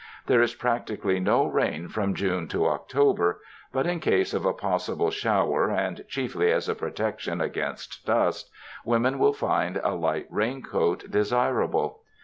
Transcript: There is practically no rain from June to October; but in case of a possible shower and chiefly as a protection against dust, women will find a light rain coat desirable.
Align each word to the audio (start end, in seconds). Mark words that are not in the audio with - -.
There 0.25 0.41
is 0.41 0.55
practically 0.55 1.19
no 1.19 1.45
rain 1.45 1.87
from 1.87 2.15
June 2.15 2.47
to 2.47 2.65
October; 2.65 3.39
but 3.71 3.85
in 3.85 3.99
case 3.99 4.33
of 4.33 4.47
a 4.47 4.51
possible 4.51 5.11
shower 5.11 5.69
and 5.69 6.03
chiefly 6.07 6.51
as 6.51 6.67
a 6.67 6.73
protection 6.73 7.39
against 7.39 8.03
dust, 8.03 8.49
women 8.83 9.19
will 9.19 9.31
find 9.33 9.79
a 9.83 9.93
light 9.93 10.25
rain 10.31 10.63
coat 10.63 11.05
desirable. 11.11 12.01